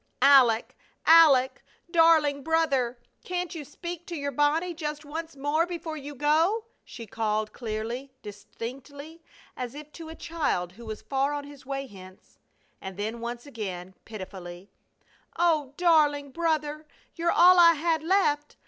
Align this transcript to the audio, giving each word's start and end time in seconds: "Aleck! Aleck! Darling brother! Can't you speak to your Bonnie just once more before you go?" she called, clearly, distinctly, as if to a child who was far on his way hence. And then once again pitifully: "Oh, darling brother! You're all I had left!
"Aleck! 0.19 0.75
Aleck! 1.05 1.61
Darling 1.91 2.41
brother! 2.41 2.97
Can't 3.23 3.53
you 3.53 3.63
speak 3.63 4.07
to 4.07 4.15
your 4.15 4.31
Bonnie 4.31 4.73
just 4.73 5.05
once 5.05 5.35
more 5.35 5.67
before 5.67 5.95
you 5.95 6.15
go?" 6.15 6.65
she 6.83 7.05
called, 7.05 7.53
clearly, 7.53 8.11
distinctly, 8.23 9.21
as 9.55 9.75
if 9.75 9.91
to 9.91 10.09
a 10.09 10.15
child 10.15 10.71
who 10.71 10.87
was 10.87 11.03
far 11.03 11.33
on 11.33 11.43
his 11.43 11.67
way 11.67 11.85
hence. 11.85 12.39
And 12.81 12.97
then 12.97 13.19
once 13.19 13.45
again 13.45 13.93
pitifully: 14.03 14.71
"Oh, 15.37 15.75
darling 15.77 16.31
brother! 16.31 16.87
You're 17.13 17.31
all 17.31 17.59
I 17.59 17.73
had 17.73 18.01
left! 18.01 18.57